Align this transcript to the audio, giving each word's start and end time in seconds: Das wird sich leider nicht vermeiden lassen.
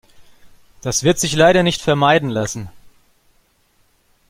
Das 0.81 1.03
wird 1.03 1.19
sich 1.19 1.35
leider 1.35 1.61
nicht 1.61 1.79
vermeiden 1.83 2.31
lassen. 2.31 2.71